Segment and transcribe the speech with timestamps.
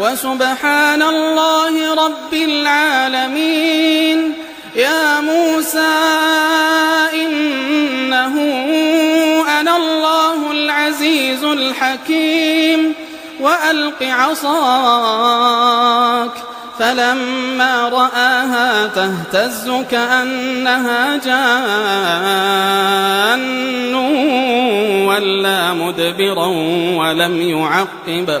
[0.00, 4.32] وسبحان الله رب العالمين
[4.76, 5.94] يا موسى
[7.14, 8.34] إنه
[9.60, 12.94] أنا الله العزيز الحكيم
[13.40, 16.30] وألق عصاك
[16.78, 23.94] فلما رآها تهتز كأنها جان
[25.08, 26.46] ولا مدبرا
[26.96, 28.40] ولم يعقب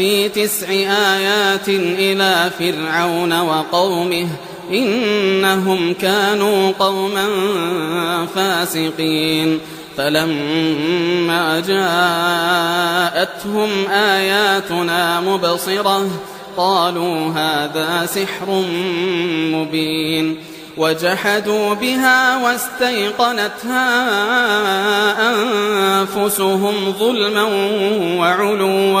[0.00, 0.66] في تسع
[1.16, 4.28] آيات إلى فرعون وقومه
[4.70, 7.26] إنهم كانوا قوما
[8.34, 9.58] فاسقين
[9.96, 16.08] فلما جاءتهم آياتنا مبصرة
[16.56, 18.64] قالوا هذا سحر
[19.52, 20.36] مبين
[20.76, 24.08] وجحدوا بها واستيقنتها
[25.32, 27.42] أنفسهم ظلما
[28.18, 29.00] وعلوا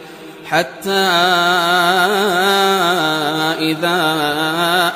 [0.51, 1.01] حتى
[3.59, 3.97] إذا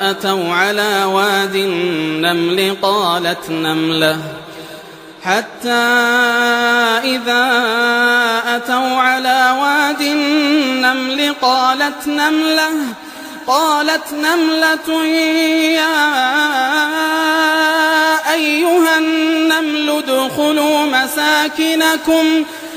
[0.00, 4.18] أتوا على واد النمل قالت نملة
[5.22, 5.70] حتى
[7.08, 7.52] إذا
[8.56, 12.70] أتوا على واد النمل قالت نملة
[13.46, 15.04] قالت نملة
[15.72, 16.04] يا
[18.34, 22.46] أيها النمل ادخلوا مساكنكم ۖ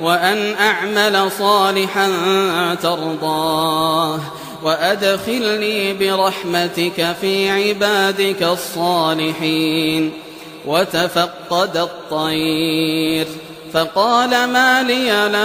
[0.00, 2.08] وأن أعمل صالحا
[2.82, 4.20] ترضاه
[4.62, 10.12] وأدخلني برحمتك في عبادك الصالحين
[10.66, 13.26] وتفقد الطير
[13.72, 15.42] فقال ما لي لا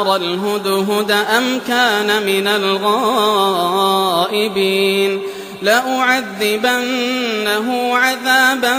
[0.00, 5.20] أرى الهدهد أم كان من الغائبين
[5.62, 8.78] لأعذبنه عذابا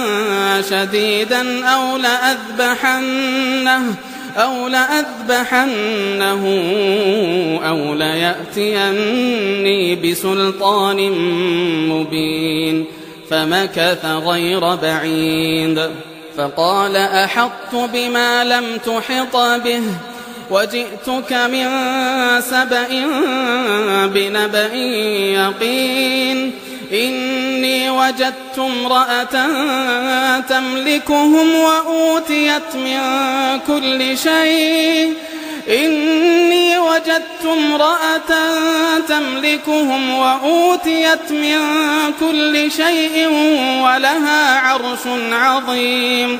[0.69, 3.95] شديدا أو لأذبحنه
[4.37, 5.51] أو لأذبحنه
[7.65, 11.11] أو ليأتيني بسلطان
[11.89, 12.85] مبين
[13.29, 15.89] فمكث غير بعيد
[16.37, 19.81] فقال أحطت بما لم تحط به
[20.51, 21.69] وجئتك من
[22.41, 22.87] سبأ
[24.07, 24.73] بنبأ
[25.13, 26.51] يقين
[26.93, 29.25] إني وجدت امرأة
[30.39, 33.01] تملكهم وأوتيت من
[33.67, 35.13] كل شيء
[35.69, 38.57] إني وجدت امرأة
[39.07, 41.59] تملكهم وأوتيت من
[42.19, 43.27] كل شيء
[43.83, 44.99] ولها عرش
[45.31, 46.39] عظيم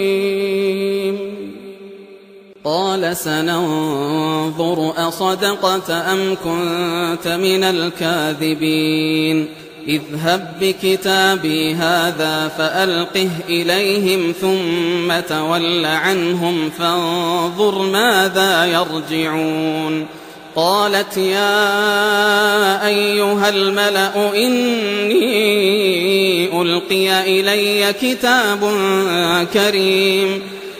[2.71, 9.47] قال سننظر أصدقت أم كنت من الكاذبين
[9.87, 20.05] اذهب بكتابي هذا فألقه إليهم ثم تول عنهم فانظر ماذا يرجعون
[20.55, 21.57] قالت يا
[22.87, 25.31] أيها الملأ إني
[26.61, 28.59] ألقي إلي كتاب
[29.53, 30.41] كريم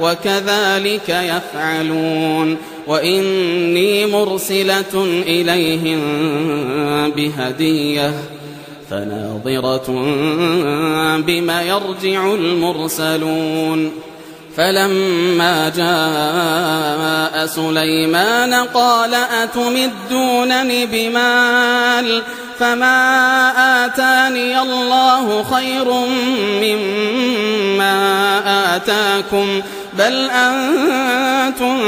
[0.00, 2.56] وكذلك يفعلون
[2.86, 6.00] وإني مرسلة إليهم
[7.10, 8.14] بهدية
[8.90, 9.86] فناظرة
[11.16, 13.92] بما يرجع المرسلون
[14.56, 22.22] فلما جاء سليمان قال أتمدونني بمال
[22.58, 23.16] فما
[23.86, 25.86] آتاني الله خير
[26.64, 27.96] مما
[28.76, 29.62] آتاكم
[29.98, 31.78] بل أنتم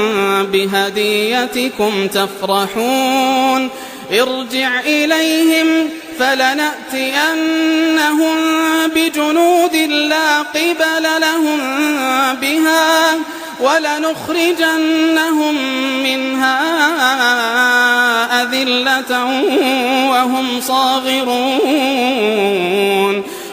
[0.53, 3.69] بهديتكم تفرحون
[4.13, 5.67] ارجع إليهم
[6.19, 8.35] فلنأتينهم
[8.97, 11.59] بجنود لا قبل لهم
[12.35, 13.15] بها
[13.61, 15.55] ولنخرجنهم
[16.05, 16.59] منها
[18.43, 19.25] أذلة
[20.11, 23.38] وهم صاغرون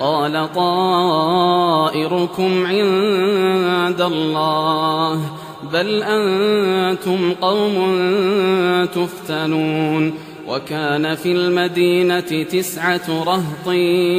[0.00, 5.20] قال طائركم عند الله
[5.72, 7.76] بل أنتم قوم
[8.94, 10.14] تفتنون
[10.48, 13.70] وكان في المدينة تسعة رهط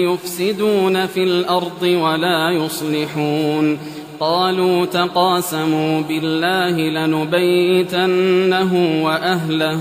[0.09, 3.77] يفسدون في الأرض ولا يصلحون
[4.19, 9.77] قالوا تقاسموا بالله لنبيتنه وأهله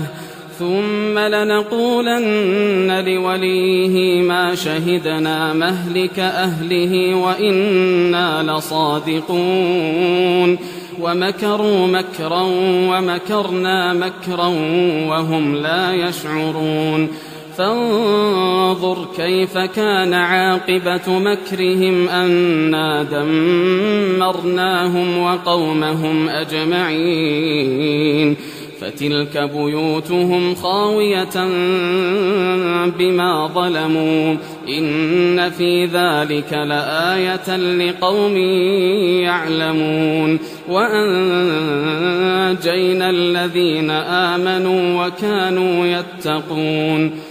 [0.59, 10.57] ثم لنقولن لوليه ما شهدنا مهلك أهله وإنا لصادقون
[11.01, 12.41] ومكروا مكرا
[12.87, 14.47] ومكرنا مكرا
[15.09, 17.07] وهم لا يشعرون
[17.57, 28.35] فانظر كيف كان عاقبة مكرهم أنا دمرناهم وقومهم أجمعين
[28.81, 31.35] فتلك بيوتهم خاوية
[32.97, 34.35] بما ظلموا
[34.69, 38.37] إن في ذلك لآية لقوم
[39.23, 47.30] يعلمون وأنجينا الذين آمنوا وكانوا يتقون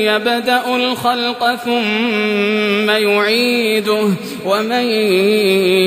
[0.06, 4.08] يبدأ الخلق ثم يعيده
[4.46, 4.84] ومن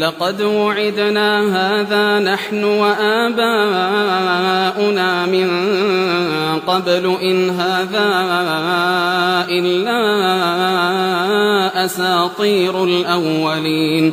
[0.00, 5.48] لقد وعدنا هذا نحن وآباؤنا من
[6.66, 8.06] قبل إن هذا
[9.48, 10.00] إلا
[11.84, 14.12] أساطير الأولين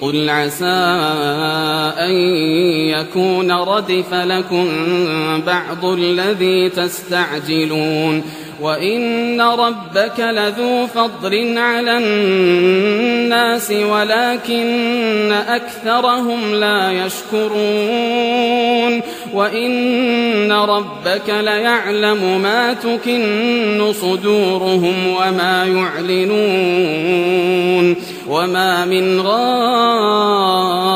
[0.00, 0.84] قل عسى
[1.98, 2.12] أن
[2.90, 4.66] يكون ردف لكم
[5.46, 8.22] بعض الذي تستعجلون
[8.60, 19.02] وإن ربك لذو فضل على الناس ولكن أكثرهم لا يشكرون
[19.34, 27.96] وإن ربك ليعلم ما تكن صدورهم وما يعلنون
[28.28, 30.95] وما من غائب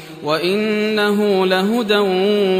[0.23, 1.97] وإنه لهدى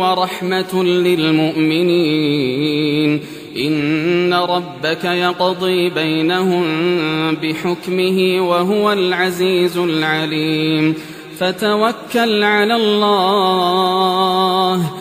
[0.02, 3.20] ورحمة للمؤمنين
[3.58, 6.64] إن ربك يقضي بينهم
[7.36, 10.94] بحكمه وهو العزيز العليم
[11.38, 15.01] فتوكل على الله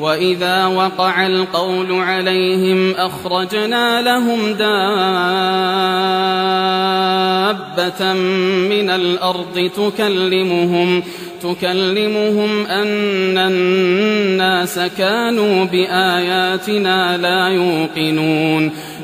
[0.00, 4.72] وإذا وقع القول عليهم أخرجنا لهم دابة
[8.68, 11.02] من الأرض تكلمهم
[11.42, 18.70] تكلمهم أن الناس كانوا بآياتنا لا يوقنون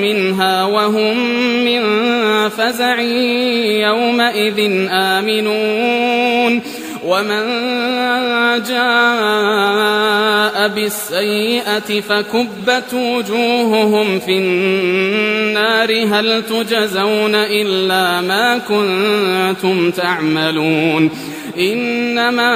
[0.00, 1.16] منها وهم
[1.64, 1.82] من
[2.48, 3.00] فزع
[3.86, 6.60] يومئذ آمنون
[7.06, 7.44] ومن
[8.68, 21.10] جاء بالسيئة فكبت وجوههم في النار هل تجزون إلا ما كنتم تعملون
[21.60, 22.52] إنما